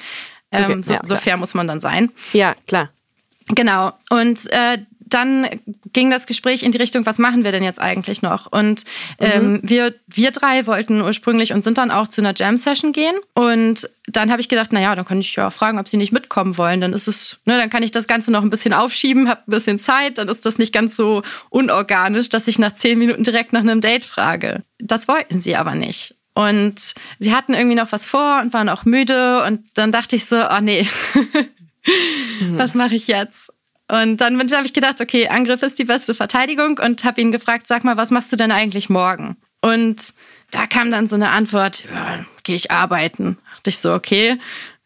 [0.52, 2.12] Ähm, Okay, so, ja, so fair muss man dann sein.
[2.34, 2.90] Ja, klar.
[3.48, 3.92] Genau.
[4.10, 4.78] Und äh,
[5.16, 5.48] dann
[5.94, 8.52] ging das Gespräch in die Richtung, was machen wir denn jetzt eigentlich noch?
[8.52, 8.84] Und
[9.18, 13.16] ähm, wir, wir drei wollten ursprünglich und sind dann auch zu einer Jam-Session gehen.
[13.34, 16.58] Und dann habe ich gedacht, naja, dann kann ich ja fragen, ob sie nicht mitkommen
[16.58, 16.82] wollen.
[16.82, 19.52] Dann ist es, ne, dann kann ich das Ganze noch ein bisschen aufschieben, habe ein
[19.52, 23.54] bisschen Zeit, dann ist das nicht ganz so unorganisch, dass ich nach zehn Minuten direkt
[23.54, 24.64] nach einem Date frage.
[24.80, 26.16] Das wollten sie aber nicht.
[26.34, 29.46] Und sie hatten irgendwie noch was vor und waren auch müde.
[29.46, 30.86] Und dann dachte ich so, oh nee,
[32.52, 33.54] was mache ich jetzt?
[33.88, 37.68] Und dann habe ich gedacht, okay, Angriff ist die beste Verteidigung und habe ihn gefragt,
[37.68, 39.38] sag mal, was machst du denn eigentlich morgen?
[39.62, 40.14] Und
[40.52, 43.38] da kam dann so eine Antwort, ja, gehe ich arbeiten.
[43.56, 44.40] Dachte ich so, okay,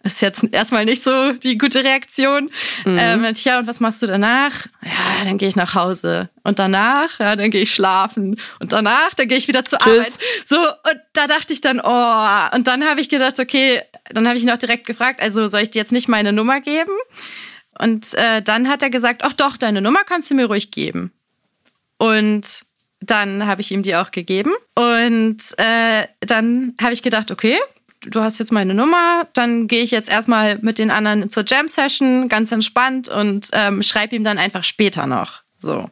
[0.04, 2.50] ist jetzt erstmal nicht so die gute Reaktion.
[2.86, 4.68] Ähm, meinte ich, ja, und was machst du danach?
[4.82, 6.30] Ja, dann gehe ich nach Hause.
[6.44, 8.40] Und danach, ja, dann gehe ich schlafen.
[8.60, 10.18] Und danach, dann gehe ich wieder zur Tschüss.
[10.18, 10.20] Arbeit.
[10.46, 12.56] So, und da dachte ich dann, oh.
[12.56, 15.62] Und dann habe ich gedacht, okay, dann habe ich ihn auch direkt gefragt, also soll
[15.62, 16.94] ich dir jetzt nicht meine Nummer geben?
[17.80, 21.12] Und äh, dann hat er gesagt, ach doch, deine Nummer kannst du mir ruhig geben.
[21.98, 22.64] Und
[23.02, 24.52] dann habe ich ihm die auch gegeben.
[24.76, 27.58] Und äh, dann habe ich gedacht, okay,
[28.02, 32.30] du hast jetzt meine Nummer, dann gehe ich jetzt erstmal mit den anderen zur Jam-Session,
[32.30, 35.42] ganz entspannt und ähm, schreibe ihm dann einfach später noch.
[35.58, 35.90] So.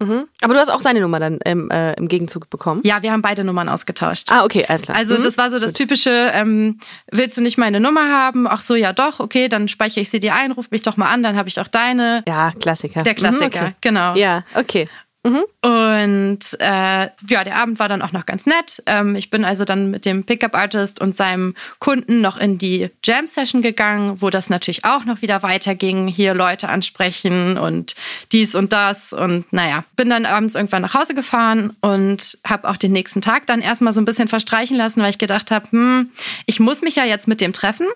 [0.00, 0.26] Mhm.
[0.42, 2.80] Aber du hast auch seine Nummer dann im, äh, im Gegenzug bekommen?
[2.84, 4.28] Ja, wir haben beide Nummern ausgetauscht.
[4.30, 4.96] Ah, okay, alles klar.
[4.96, 5.22] Also Mhm.
[5.22, 6.78] das war so das typische, ähm,
[7.10, 8.46] willst du nicht meine Nummer haben?
[8.46, 11.08] Ach so, ja doch, okay, dann speichere ich sie dir ein, ruf mich doch mal
[11.12, 12.22] an, dann habe ich auch deine.
[12.28, 13.02] Ja, Klassiker.
[13.02, 13.74] Der Klassiker, Mhm, okay.
[13.80, 14.14] genau.
[14.16, 14.88] Ja, okay.
[15.22, 18.82] Und äh, ja, der Abend war dann auch noch ganz nett.
[18.86, 23.60] Ähm, ich bin also dann mit dem Pickup-Artist und seinem Kunden noch in die Jam-Session
[23.60, 26.06] gegangen, wo das natürlich auch noch wieder weiterging.
[26.06, 27.96] Hier Leute ansprechen und
[28.32, 29.12] dies und das.
[29.12, 33.46] Und naja, bin dann abends irgendwann nach Hause gefahren und habe auch den nächsten Tag
[33.46, 36.10] dann erstmal so ein bisschen verstreichen lassen, weil ich gedacht habe, hm,
[36.46, 37.86] ich muss mich ja jetzt mit dem treffen.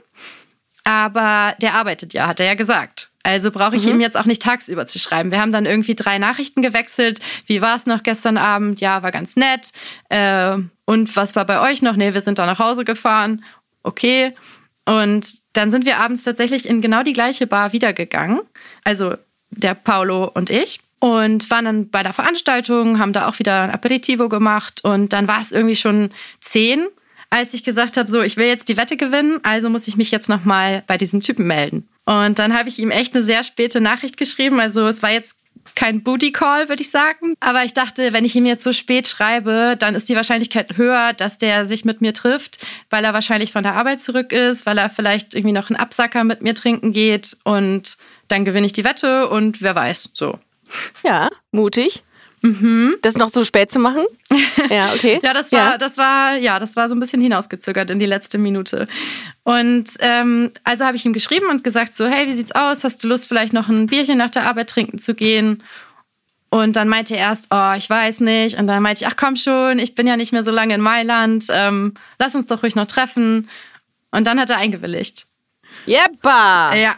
[0.84, 3.11] Aber der arbeitet ja, hat er ja gesagt.
[3.22, 5.30] Also brauche ich ihm jetzt auch nicht tagsüber zu schreiben.
[5.30, 7.20] Wir haben dann irgendwie drei Nachrichten gewechselt.
[7.46, 8.80] Wie war es noch gestern Abend?
[8.80, 9.70] Ja, war ganz nett.
[10.08, 11.96] Äh, und was war bei euch noch?
[11.96, 13.44] Nee, wir sind da nach Hause gefahren.
[13.82, 14.34] Okay.
[14.84, 18.40] Und dann sind wir abends tatsächlich in genau die gleiche Bar wiedergegangen.
[18.84, 19.14] Also
[19.50, 20.80] der Paolo und ich.
[20.98, 24.84] Und waren dann bei der Veranstaltung, haben da auch wieder ein Aperitivo gemacht.
[24.84, 26.86] Und dann war es irgendwie schon zehn,
[27.30, 30.10] als ich gesagt habe, so, ich will jetzt die Wette gewinnen, also muss ich mich
[30.10, 31.88] jetzt nochmal bei diesem Typen melden.
[32.04, 34.60] Und dann habe ich ihm echt eine sehr späte Nachricht geschrieben.
[34.60, 35.36] Also es war jetzt
[35.74, 37.34] kein Booty Call, würde ich sagen.
[37.40, 41.12] Aber ich dachte, wenn ich ihm jetzt so spät schreibe, dann ist die Wahrscheinlichkeit höher,
[41.12, 44.78] dass der sich mit mir trifft, weil er wahrscheinlich von der Arbeit zurück ist, weil
[44.78, 47.96] er vielleicht irgendwie noch einen Absacker mit mir trinken geht und
[48.28, 50.38] dann gewinne ich die Wette und wer weiß, so.
[51.04, 52.02] Ja, mutig.
[53.02, 54.04] Das noch so spät zu machen?
[54.70, 55.20] Ja, okay.
[55.22, 58.38] Ja, das war, das war, ja, das war so ein bisschen hinausgezögert in die letzte
[58.38, 58.88] Minute.
[59.44, 62.84] Und ähm, also habe ich ihm geschrieben und gesagt so, hey, wie sieht's aus?
[62.84, 65.62] Hast du Lust, vielleicht noch ein Bierchen nach der Arbeit trinken zu gehen?
[66.48, 68.58] Und dann meinte er erst, oh, ich weiß nicht.
[68.58, 70.80] Und dann meinte ich, ach komm schon, ich bin ja nicht mehr so lange in
[70.80, 71.46] Mailand.
[71.50, 73.48] Ähm, lass uns doch ruhig noch treffen.
[74.10, 75.26] Und dann hat er eingewilligt.
[75.86, 76.74] Jeppa!
[76.74, 76.96] Ja.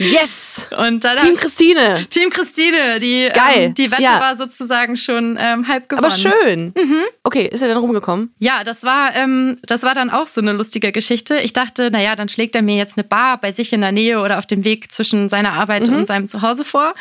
[0.00, 0.66] Yes!
[0.76, 2.06] Und dann Team Christine.
[2.10, 3.54] Team Christine, die, Geil.
[3.56, 4.18] Ähm, die Wette Ja.
[4.20, 6.04] war sozusagen schon ähm, halb gewonnen.
[6.06, 6.72] Aber schön.
[6.76, 7.02] Mhm.
[7.22, 8.34] Okay, ist er dann rumgekommen?
[8.40, 11.38] Ja, das war, ähm, das war dann auch so eine lustige Geschichte.
[11.38, 14.20] Ich dachte, naja, dann schlägt er mir jetzt eine Bar bei sich in der Nähe
[14.20, 16.94] oder auf dem Weg zwischen seiner Arbeit und seinem Zuhause vor.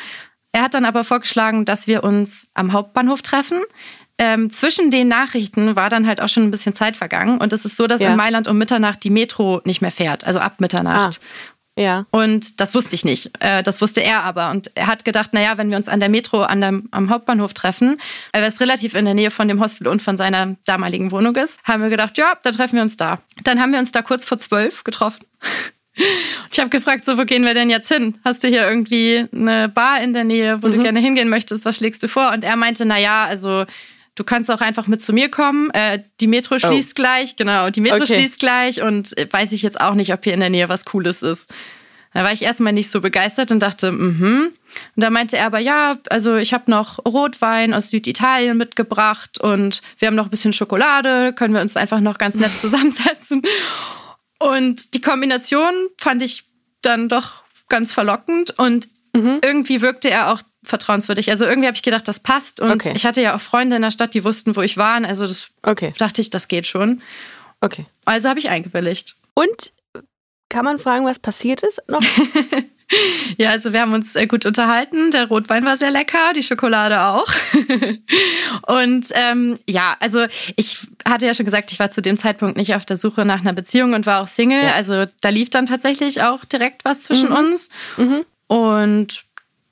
[0.52, 3.62] Er hat dann aber vorgeschlagen, dass wir uns am Hauptbahnhof treffen.
[4.20, 7.40] Ähm, zwischen den Nachrichten war dann halt auch schon ein bisschen Zeit vergangen.
[7.40, 8.12] Und es ist so, dass Ja.
[8.12, 11.20] in Mailand um Mitternacht die Metro nicht mehr fährt, also ab Mitternacht.
[11.78, 12.06] Ja.
[12.12, 13.32] Und das wusste ich nicht.
[13.40, 14.52] Äh, Das wusste er aber.
[14.52, 17.54] Und er hat gedacht, naja, wenn wir uns an der Metro an dem, am Hauptbahnhof
[17.54, 18.00] treffen,
[18.32, 21.36] äh, weil es relativ in der Nähe von dem Hostel und von seiner damaligen Wohnung
[21.36, 23.20] ist, haben wir gedacht, ja, dann treffen wir uns da.
[23.44, 25.26] Dann haben wir uns da kurz vor zwölf getroffen.
[25.96, 26.04] Und
[26.52, 28.20] ich habe gefragt, so, wo gehen wir denn jetzt hin?
[28.24, 31.66] Hast du hier irgendwie eine Bar in der Nähe, wo du gerne hingehen möchtest?
[31.66, 32.32] Was schlägst du vor?
[32.34, 33.66] Und er meinte, naja, also
[34.16, 35.70] du kannst auch einfach mit zu mir kommen.
[35.72, 38.16] Äh, die Metro schließt gleich, genau, die Metro Okay.
[38.16, 40.86] schließt gleich und äh, weiß ich jetzt auch nicht, ob hier in der Nähe was
[40.86, 41.54] Cooles ist.
[42.14, 44.52] Da war ich erstmal nicht so begeistert und dachte, mhm.
[44.96, 49.82] Und da meinte er aber, ja, also ich habe noch Rotwein aus Süditalien mitgebracht und
[49.98, 53.42] wir haben noch ein bisschen Schokolade, können wir uns einfach noch ganz nett zusammensetzen.
[54.40, 56.44] Und die Kombination fand ich
[56.82, 61.30] dann doch ganz verlockend und irgendwie wirkte er auch vertrauenswürdig.
[61.32, 62.94] Also irgendwie habe ich gedacht, das passt und Okay.
[62.96, 65.04] ich hatte ja auch Freunde in der Stadt, die wussten, wo ich war.
[65.04, 67.02] Also das Okay, dachte ich, das geht schon.
[67.62, 67.86] okay.
[68.06, 69.16] Also habe ich eingewilligt.
[69.34, 69.74] Und
[70.50, 72.04] kann man fragen, was passiert ist noch?
[73.38, 75.12] Ja, also wir haben uns äh, gut unterhalten.
[75.12, 77.26] Der Rotwein war sehr lecker, die Schokolade auch.
[78.68, 82.76] und ähm, ja, also ich hatte ja schon gesagt, ich war zu dem Zeitpunkt nicht
[82.76, 84.64] auf der Suche nach einer Beziehung und war auch Single.
[84.64, 84.74] Ja.
[84.74, 87.36] Also da lief dann tatsächlich auch direkt was zwischen mhm.
[87.36, 87.70] uns.
[87.98, 88.26] Mhm.
[88.48, 89.24] Und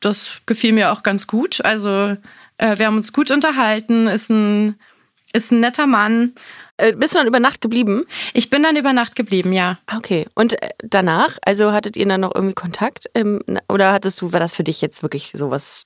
[0.01, 1.63] das gefiel mir auch ganz gut.
[1.63, 2.17] Also
[2.57, 4.75] äh, wir haben uns gut unterhalten, ist ein,
[5.33, 6.33] ist ein netter Mann.
[6.77, 8.05] Äh, bist du dann über Nacht geblieben?
[8.33, 9.79] Ich bin dann über Nacht geblieben, ja.
[9.95, 10.25] Okay.
[10.35, 13.09] Und äh, danach, also hattet ihr dann noch irgendwie Kontakt?
[13.15, 15.85] Ähm, oder hattest du, war das für dich jetzt wirklich sowas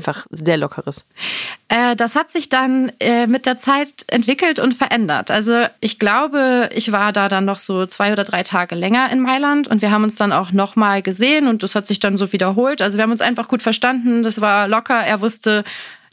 [0.00, 1.04] einfach sehr lockeres?
[1.68, 5.30] Äh, das hat sich dann äh, mit der Zeit entwickelt und verändert.
[5.30, 9.20] Also ich glaube, ich war da dann noch so zwei oder drei Tage länger in
[9.20, 12.32] Mailand und wir haben uns dann auch nochmal gesehen und das hat sich dann so
[12.32, 12.80] wiederholt.
[12.80, 14.22] Also wir haben uns einfach gut verstanden.
[14.22, 14.98] Das war locker.
[14.98, 15.64] Er wusste,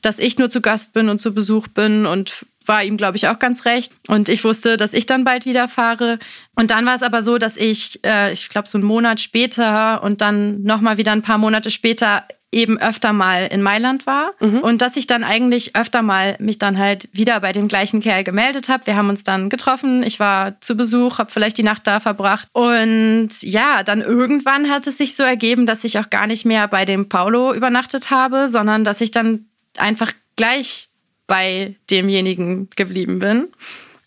[0.02, 3.28] dass ich nur zu Gast bin und zu Besuch bin und war ihm, glaube ich,
[3.28, 3.93] auch ganz recht.
[4.08, 6.19] Und ich wusste, dass ich dann bald wieder fahre.
[6.56, 10.04] Und dann war es aber so, dass ich, äh, ich glaube, so einen Monat später
[10.04, 14.60] und dann nochmal wieder ein paar Monate später eben öfter mal in Mailand war mhm.
[14.60, 18.23] und dass ich dann eigentlich öfter mal mich dann halt wieder bei dem gleichen Kerl
[18.23, 18.88] gemeldet habe.
[18.88, 22.47] Wir haben uns dann getroffen, ich war zu Besuch, habe vielleicht die Nacht da verbracht
[22.53, 26.67] und ja, dann irgendwann hat es sich so ergeben, dass ich auch gar nicht mehr
[26.69, 30.88] bei dem Paulo übernachtet habe, sondern dass ich dann einfach gleich
[31.27, 33.49] bei demjenigen geblieben bin.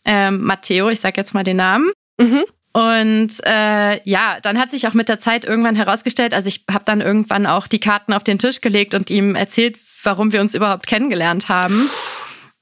[0.06, 1.92] Ähm, Matteo, ich sage jetzt mal den Namen.
[2.18, 2.44] Mhm.
[2.72, 6.84] Und äh, ja, dann hat sich auch mit der Zeit irgendwann herausgestellt, also ich habe
[6.84, 10.54] dann irgendwann auch die Karten auf den Tisch gelegt und ihm erzählt, warum wir uns
[10.54, 11.90] überhaupt kennengelernt haben.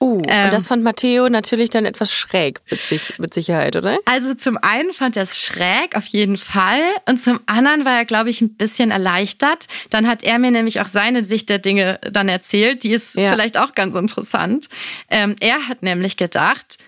[0.01, 3.99] Uh, ähm, und das fand Matteo natürlich dann etwas schräg mit, sich, mit Sicherheit, oder?
[4.05, 6.81] Also zum einen fand er es schräg, auf jeden Fall.
[7.07, 9.67] Und zum anderen war er, glaube ich, ein bisschen erleichtert.
[9.91, 12.85] Dann hat er mir nämlich auch seine Sicht der Dinge dann erzählt.
[12.85, 13.29] Die ist ja.
[13.29, 14.69] vielleicht auch ganz interessant.
[15.11, 16.79] Ähm, er hat nämlich gedacht,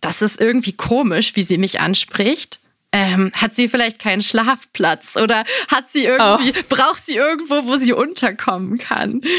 [0.00, 2.60] das ist irgendwie komisch, wie sie mich anspricht.
[2.96, 6.62] Ähm, hat sie vielleicht keinen Schlafplatz oder hat sie irgendwie, oh.
[6.68, 9.20] braucht sie irgendwo, wo sie unterkommen kann?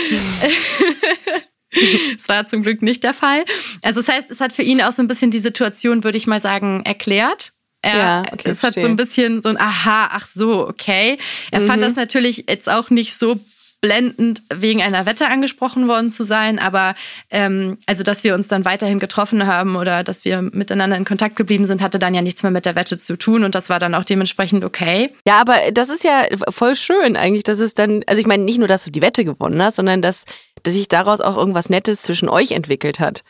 [2.17, 3.43] Das war zum Glück nicht der Fall.
[3.83, 6.25] Also das heißt, es hat für ihn auch so ein bisschen die Situation, würde ich
[6.25, 7.51] mal sagen, erklärt.
[7.81, 11.17] Er, ja, okay, es hat so ein bisschen so ein Aha, ach so, okay.
[11.51, 11.67] Er mhm.
[11.67, 13.41] fand das natürlich jetzt auch nicht so
[13.86, 16.95] blendend wegen einer Wette angesprochen worden zu sein, aber
[17.30, 21.36] ähm, also dass wir uns dann weiterhin getroffen haben oder dass wir miteinander in Kontakt
[21.36, 23.78] geblieben sind, hatte dann ja nichts mehr mit der Wette zu tun und das war
[23.78, 25.13] dann auch dementsprechend okay.
[25.28, 28.58] Ja, aber das ist ja voll schön eigentlich, dass es dann, also ich meine nicht
[28.58, 30.26] nur, dass du die Wette gewonnen hast, sondern dass,
[30.63, 33.21] dass sich daraus auch irgendwas Nettes zwischen euch entwickelt hat.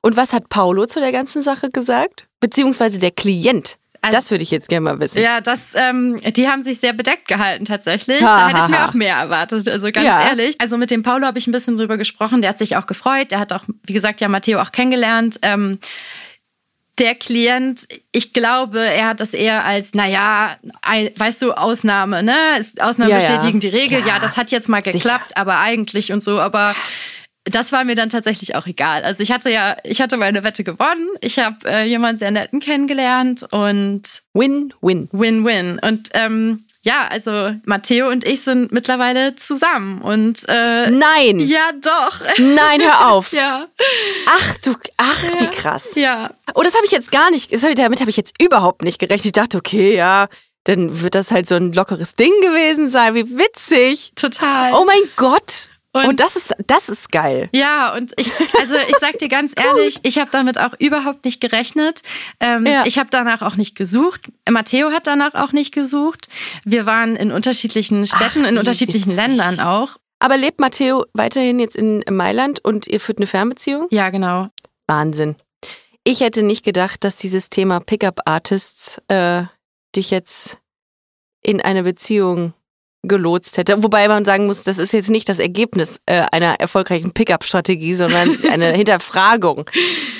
[0.00, 2.28] Und was hat Paulo zu der ganzen Sache gesagt?
[2.38, 3.78] Beziehungsweise der Klient?
[4.04, 5.22] Also, das würde ich jetzt gerne mal wissen.
[5.22, 8.22] Ja, das, ähm, die haben sich sehr bedeckt gehalten tatsächlich.
[8.22, 10.28] Ha, da hätte ich mir auch mehr erwartet, also ganz ja.
[10.28, 10.56] ehrlich.
[10.60, 12.42] Also mit dem Paulo habe ich ein bisschen drüber gesprochen.
[12.42, 13.30] Der hat sich auch gefreut.
[13.30, 15.38] Der hat auch, wie gesagt, ja Matteo auch kennengelernt.
[15.42, 15.78] Ähm,
[16.98, 20.56] der Klient, ich glaube, er hat das eher als, naja,
[21.16, 22.36] weißt du, Ausnahme, ne?
[22.78, 23.70] Ausnahmen ja, bestätigen ja.
[23.70, 24.00] die Regel.
[24.02, 24.16] Klar.
[24.16, 25.40] Ja, das hat jetzt mal geklappt, Sicher.
[25.40, 26.40] aber eigentlich und so.
[26.40, 26.74] Aber
[27.44, 29.02] das war mir dann tatsächlich auch egal.
[29.02, 31.08] Also ich hatte ja, ich hatte meine Wette gewonnen.
[31.20, 34.02] Ich habe äh, jemanden sehr netten kennengelernt und
[34.32, 35.08] Win-Win.
[35.12, 35.78] Win-Win.
[35.82, 41.40] Und ähm, ja, also Matteo und ich sind mittlerweile zusammen und äh, Nein.
[41.40, 42.20] Ja, doch.
[42.38, 43.32] Nein, hör auf.
[43.32, 43.68] ja.
[44.26, 45.40] Ach du, ach ja.
[45.40, 45.94] wie krass.
[45.96, 46.30] Ja.
[46.54, 47.52] Oh, das habe ich jetzt gar nicht.
[47.52, 49.26] Hab ich, damit habe ich jetzt überhaupt nicht gerechnet.
[49.26, 50.28] Ich dachte, okay, ja,
[50.64, 53.14] dann wird das halt so ein lockeres Ding gewesen sein.
[53.14, 54.12] Wie witzig.
[54.14, 54.72] Total.
[54.74, 55.70] Oh mein Gott.
[55.94, 57.48] Und, und, das ist das ist geil.
[57.52, 61.40] Ja, und ich also ich sag dir ganz ehrlich, ich habe damit auch überhaupt nicht
[61.40, 62.02] gerechnet.
[62.40, 62.82] Ähm, ja.
[62.84, 64.22] Ich habe danach auch nicht gesucht.
[64.50, 66.26] Matteo hat danach auch nicht gesucht.
[66.64, 69.24] Wir waren in unterschiedlichen Städten, Ach, in unterschiedlichen witzig.
[69.24, 69.96] Ländern auch.
[70.18, 73.86] Aber lebt Matteo weiterhin jetzt in Mailand und ihr führt eine Fernbeziehung?
[73.90, 74.48] Ja, genau.
[74.88, 75.36] Wahnsinn.
[76.02, 79.44] Ich hätte nicht gedacht, dass dieses Thema Pickup Artists äh,
[79.94, 80.58] dich jetzt
[81.40, 82.52] in eine Beziehung
[83.06, 83.82] gelotst hätte.
[83.82, 88.28] Wobei man sagen muss, das ist jetzt nicht das Ergebnis äh, einer erfolgreichen Pickup-Strategie, sondern
[88.50, 89.64] eine Hinterfragung.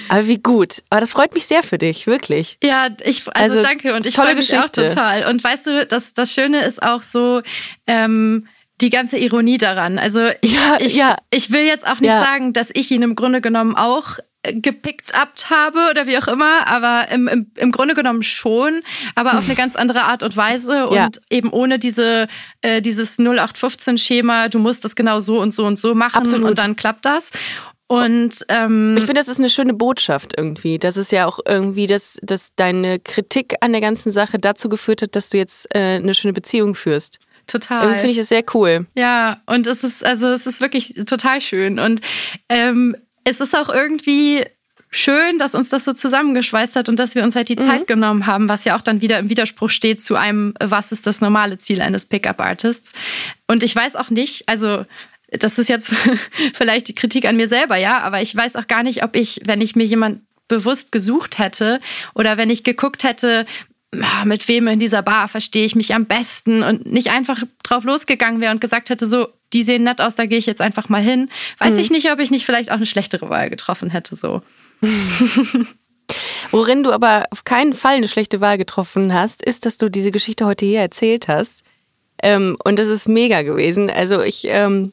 [0.08, 0.82] Aber wie gut.
[0.90, 2.58] Aber das freut mich sehr für dich, wirklich.
[2.62, 5.26] Ja, ich also, also danke und ich freue mich auch total.
[5.26, 7.42] Und weißt du, das, das Schöne ist auch so,
[7.86, 8.46] ähm,
[8.80, 9.98] die ganze Ironie daran.
[9.98, 11.16] Also ich, ja, ich, ja.
[11.30, 12.20] ich will jetzt auch nicht ja.
[12.20, 14.18] sagen, dass ich ihn im Grunde genommen auch
[14.52, 18.82] gepickt up habe oder wie auch immer, aber im, im, im Grunde genommen schon,
[19.14, 21.08] aber auf eine ganz andere Art und Weise und ja.
[21.30, 22.28] eben ohne diese
[22.62, 26.50] äh, dieses 0815-Schema, du musst das genau so und so und so machen Absolut.
[26.50, 27.30] und dann klappt das.
[27.86, 30.78] Und ähm, ich finde, das ist eine schöne Botschaft irgendwie.
[30.78, 35.02] Das ist ja auch irgendwie, dass, dass deine Kritik an der ganzen Sache dazu geführt
[35.02, 37.18] hat, dass du jetzt äh, eine schöne Beziehung führst.
[37.46, 37.82] Total.
[37.82, 38.86] Irgendwie finde ich das sehr cool.
[38.96, 41.78] Ja, und es ist, also es ist wirklich total schön.
[41.78, 42.00] Und
[42.48, 44.44] ähm, es ist auch irgendwie
[44.90, 47.66] schön, dass uns das so zusammengeschweißt hat und dass wir uns halt die Mhm.
[47.66, 51.06] Zeit genommen haben, was ja auch dann wieder im Widerspruch steht zu einem, was ist
[51.06, 52.92] das normale Ziel eines Pickup-Artists.
[53.48, 54.86] Und ich weiß auch nicht, also
[55.32, 55.92] das ist jetzt
[56.54, 59.40] vielleicht die Kritik an mir selber, ja, aber ich weiß auch gar nicht, ob ich,
[59.44, 61.80] wenn ich mir jemand bewusst gesucht hätte
[62.14, 63.46] oder wenn ich geguckt hätte,
[64.00, 67.82] ah, mit wem in dieser Bar verstehe ich mich am besten und nicht einfach drauf
[67.84, 70.88] losgegangen wäre und gesagt hätte, so, die sehen nett aus, da gehe ich jetzt einfach
[70.88, 74.16] mal hin, weiß ich nicht, ob ich nicht vielleicht auch eine schlechtere Wahl getroffen hätte,
[74.16, 74.42] so.
[76.50, 80.10] Worin du aber auf keinen Fall eine schlechte Wahl getroffen hast, ist, dass du diese
[80.10, 81.64] Geschichte heute hier erzählt hast.
[82.22, 83.90] Ähm, und das ist mega gewesen.
[83.90, 84.92] Also ich ähm,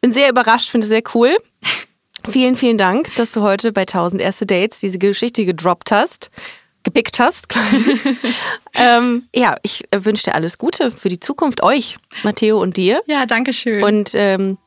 [0.00, 1.36] bin sehr überrascht, finde es sehr cool.
[2.28, 6.30] Vielen, vielen Dank, dass du heute bei 1000 erste Dates diese Geschichte gedroppt hast,
[6.84, 7.46] gepickt hast
[8.74, 13.02] ähm, ja, ich äh, wünsche dir alles Gute für die Zukunft, euch, Matteo und dir.
[13.06, 13.82] Ja, danke schön.
[13.82, 14.58] Und ähm,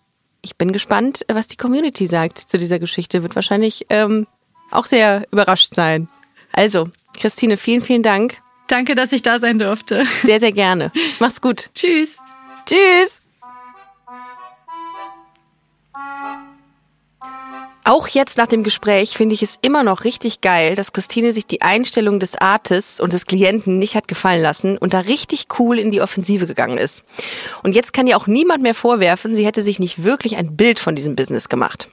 [0.42, 3.24] ich bin gespannt, was die Community sagt zu dieser Geschichte.
[3.24, 4.28] Wird wahrscheinlich ähm,
[4.72, 6.10] auch sehr überrascht sein.
[6.52, 8.38] Also, Christine, vielen, vielen Dank.
[8.68, 10.06] danke, dass ich da sein durfte.
[10.24, 10.92] Sehr, sehr gerne.
[11.20, 11.70] Mach's gut.
[11.74, 12.18] Tschüss.
[12.66, 13.22] Tschüss.
[17.84, 21.48] Auch jetzt nach dem Gespräch finde ich es immer noch richtig geil, dass Christine sich
[21.48, 25.80] die Einstellung des Artists und des Klienten nicht hat gefallen lassen und da richtig cool
[25.80, 27.04] in die Offensive gegangen ist.
[27.64, 30.78] Und jetzt kann ihr auch niemand mehr vorwerfen, sie hätte sich nicht wirklich ein Bild
[30.78, 31.90] von diesem Business gemacht.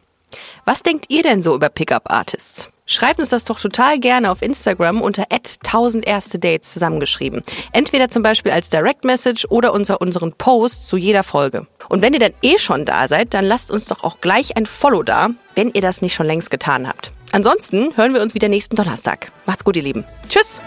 [0.66, 2.68] Was denkt ihr denn so über Pickup-Artists?
[2.90, 7.42] Schreibt uns das doch total gerne auf Instagram unter 1000 erste Dates zusammengeschrieben.
[7.72, 11.66] Entweder zum Beispiel als Direct Message oder unter unseren Post zu jeder Folge.
[11.90, 14.64] Und wenn ihr dann eh schon da seid, dann lasst uns doch auch gleich ein
[14.64, 17.12] Follow da, wenn ihr das nicht schon längst getan habt.
[17.30, 19.32] Ansonsten hören wir uns wieder nächsten Donnerstag.
[19.44, 20.06] Macht's gut, ihr Lieben.
[20.30, 20.62] Tschüss!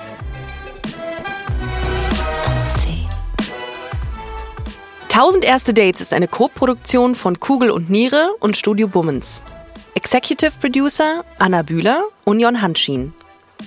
[5.09, 9.43] Tausend erste Dates ist eine Co-Produktion von Kugel und Niere und Studio Bummens.
[9.93, 13.13] Executive Producer Anna Bühler und Jon Hanschin.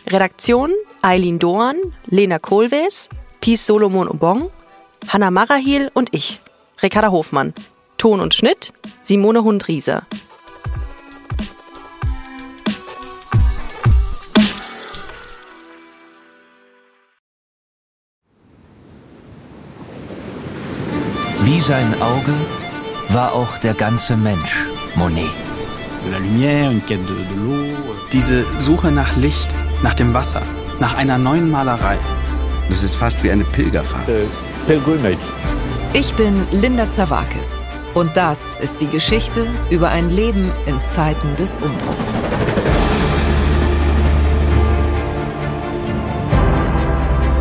[0.06, 3.08] Redaktion Eileen Doan, Lena Kohlwees,
[3.40, 4.50] Pies Solomon Obong,
[5.08, 6.40] Hanna Marahil und ich,
[6.82, 7.52] Ricarda Hofmann.
[7.98, 10.06] Ton und Schnitt Simone Hundrieser.
[21.40, 22.34] Wie sein Auge
[23.10, 25.53] war auch der ganze Mensch Monet.
[26.04, 27.64] De la lumière, une quête de, de l'eau.
[28.12, 30.42] Diese Suche nach Licht, nach dem Wasser,
[30.80, 31.98] nach einer neuen Malerei.
[32.68, 34.08] Das ist fast wie eine Pilgerfahrt.
[35.92, 37.50] Ich bin Linda Zawakis
[37.94, 42.73] und das ist die Geschichte über ein Leben in Zeiten des Umbruchs.